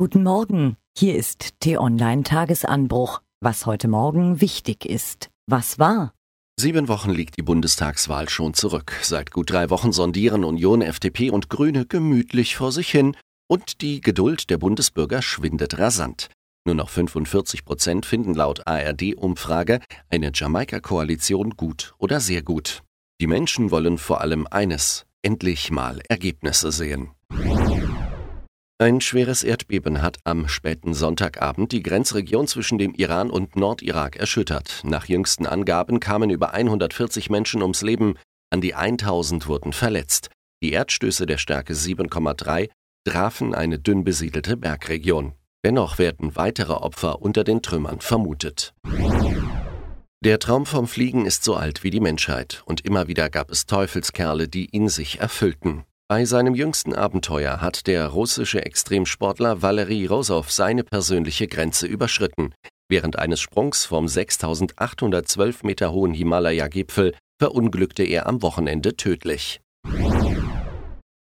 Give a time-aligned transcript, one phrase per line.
[0.00, 3.20] Guten Morgen, hier ist T-Online Tagesanbruch.
[3.40, 5.28] Was heute Morgen wichtig ist.
[5.48, 6.14] Was war?
[6.56, 8.92] Sieben Wochen liegt die Bundestagswahl schon zurück.
[9.02, 13.16] Seit gut drei Wochen sondieren Union, FDP und Grüne gemütlich vor sich hin.
[13.50, 16.28] Und die Geduld der Bundesbürger schwindet rasant.
[16.64, 22.84] Nur noch 45 Prozent finden laut ARD-Umfrage eine Jamaika-Koalition gut oder sehr gut.
[23.20, 27.10] Die Menschen wollen vor allem eines, endlich mal Ergebnisse sehen.
[28.80, 34.82] Ein schweres Erdbeben hat am späten Sonntagabend die Grenzregion zwischen dem Iran und Nordirak erschüttert.
[34.84, 38.14] Nach jüngsten Angaben kamen über 140 Menschen ums Leben,
[38.50, 40.30] an die 1000 wurden verletzt.
[40.62, 42.68] Die Erdstöße der Stärke 7,3
[43.04, 45.32] trafen eine dünn besiedelte Bergregion.
[45.64, 48.74] Dennoch werden weitere Opfer unter den Trümmern vermutet.
[50.24, 53.66] Der Traum vom Fliegen ist so alt wie die Menschheit, und immer wieder gab es
[53.66, 55.82] Teufelskerle, die ihn sich erfüllten.
[56.10, 62.54] Bei seinem jüngsten Abenteuer hat der russische Extremsportler Valery Rosow seine persönliche Grenze überschritten.
[62.88, 69.60] Während eines Sprungs vom 6812 Meter hohen Himalaya-Gipfel verunglückte er am Wochenende tödlich.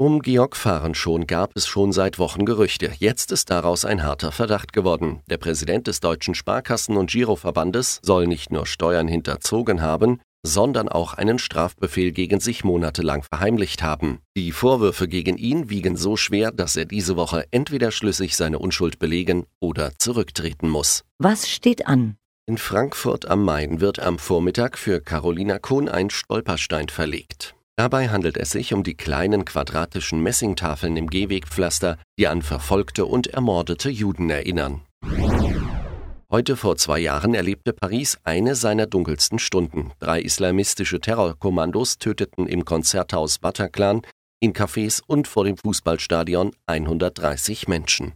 [0.00, 2.92] Um Georg Fahrenschon gab es schon seit Wochen Gerüchte.
[3.00, 5.22] Jetzt ist daraus ein harter Verdacht geworden.
[5.28, 11.14] Der Präsident des Deutschen Sparkassen- und Giroverbandes soll nicht nur Steuern hinterzogen haben, sondern auch
[11.14, 14.20] einen Strafbefehl gegen sich monatelang verheimlicht haben.
[14.36, 18.98] Die Vorwürfe gegen ihn wiegen so schwer, dass er diese Woche entweder schlüssig seine Unschuld
[18.98, 21.04] belegen oder zurücktreten muss.
[21.18, 22.16] Was steht an?
[22.46, 27.54] In Frankfurt am Main wird am Vormittag für Carolina Kohn ein Stolperstein verlegt.
[27.76, 33.28] Dabei handelt es sich um die kleinen quadratischen Messingtafeln im Gehwegpflaster, die an verfolgte und
[33.28, 34.80] ermordete Juden erinnern.
[36.30, 39.92] Heute vor zwei Jahren erlebte Paris eine seiner dunkelsten Stunden.
[39.98, 44.02] Drei islamistische Terrorkommandos töteten im Konzerthaus Bataclan,
[44.38, 48.12] in Cafés und vor dem Fußballstadion 130 Menschen.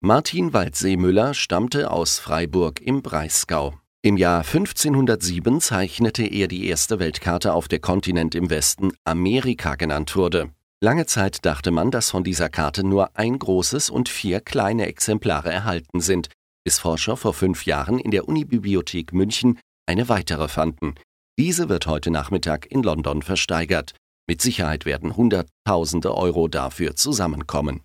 [0.00, 3.74] Martin Waldseemüller stammte aus Freiburg im Breisgau.
[4.00, 10.16] Im Jahr 1507 zeichnete er die erste Weltkarte, auf der Kontinent im Westen Amerika genannt
[10.16, 10.52] wurde.
[10.80, 15.50] Lange Zeit dachte man, dass von dieser Karte nur ein großes und vier kleine Exemplare
[15.50, 16.30] erhalten sind,
[16.66, 20.96] bis Forscher vor fünf Jahren in der Unibibliothek München eine weitere fanden.
[21.38, 23.94] Diese wird heute Nachmittag in London versteigert.
[24.28, 27.82] Mit Sicherheit werden Hunderttausende Euro dafür zusammenkommen.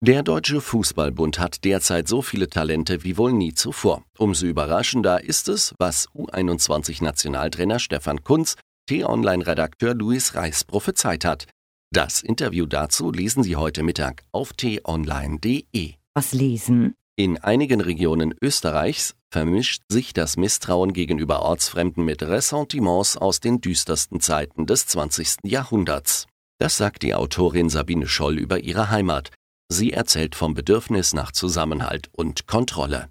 [0.00, 4.04] Der Deutsche Fußballbund hat derzeit so viele Talente wie wohl nie zuvor.
[4.16, 8.56] Umso überraschender ist es, was U21-Nationaltrainer Stefan Kunz,
[8.88, 11.46] T-Online-Redakteur Luis Reis prophezeit hat.
[11.92, 15.92] Das Interview dazu lesen Sie heute Mittag auf t-online.de.
[16.14, 16.94] Was lesen?
[17.16, 24.20] In einigen Regionen Österreichs vermischt sich das Misstrauen gegenüber Ortsfremden mit Ressentiments aus den düstersten
[24.20, 25.40] Zeiten des 20.
[25.44, 26.26] Jahrhunderts.
[26.58, 29.30] Das sagt die Autorin Sabine Scholl über ihre Heimat.
[29.68, 33.10] Sie erzählt vom Bedürfnis nach Zusammenhalt und Kontrolle.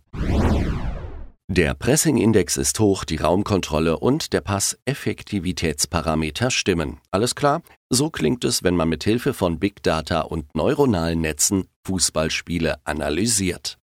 [1.48, 7.00] Der Pressing-Index ist hoch, die Raumkontrolle und der Pass-Effektivitätsparameter stimmen.
[7.12, 7.62] Alles klar?
[7.90, 13.78] So klingt es, wenn man mit Hilfe von Big Data und neuronalen Netzen Fußballspiele analysiert.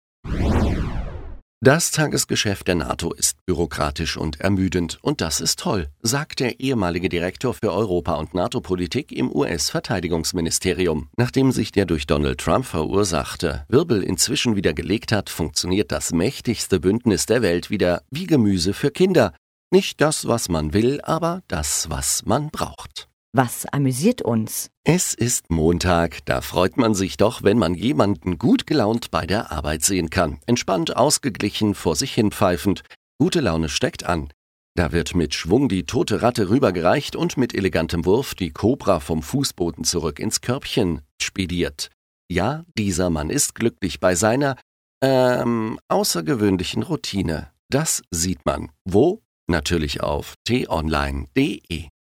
[1.65, 7.09] Das Tagesgeschäft der NATO ist bürokratisch und ermüdend, und das ist toll, sagt der ehemalige
[7.09, 11.09] Direktor für Europa- und NATO-Politik im US-Verteidigungsministerium.
[11.17, 16.81] Nachdem sich der durch Donald Trump verursachte Wirbel inzwischen wieder gelegt hat, funktioniert das mächtigste
[16.81, 19.33] Bündnis der Welt wieder wie Gemüse für Kinder.
[19.71, 23.09] Nicht das, was man will, aber das, was man braucht.
[23.37, 24.71] Was amüsiert uns?
[24.85, 29.51] Es ist Montag, da freut man sich doch, wenn man jemanden gut gelaunt bei der
[29.51, 30.39] Arbeit sehen kann.
[30.47, 32.85] Entspannt, ausgeglichen, vor sich hin pfeifend.
[33.19, 34.29] Gute Laune steckt an.
[34.77, 39.21] Da wird mit Schwung die tote Ratte rübergereicht und mit elegantem Wurf die Kobra vom
[39.21, 41.91] Fußboden zurück ins Körbchen spediert.
[42.31, 44.55] Ja, dieser Mann ist glücklich bei seiner,
[45.03, 47.51] ähm, außergewöhnlichen Routine.
[47.69, 48.71] Das sieht man.
[48.85, 49.25] Wo?
[49.49, 51.89] Natürlich auf t-online.de.